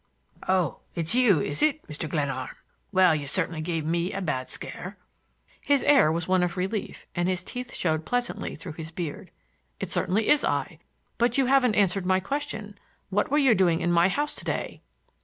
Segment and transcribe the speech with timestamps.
[0.47, 2.09] "Oh, it's you, is it, Mr.
[2.09, 2.55] Glenarm?
[2.91, 4.97] Well, you certainly gave me a bad scare."
[5.61, 9.29] His air was one of relief and his teeth showed pleasantly through his beard.
[9.79, 10.79] "It certainly is I.
[11.19, 12.79] But you haven't answered my question.
[13.11, 14.81] What were you doing in my house to day?"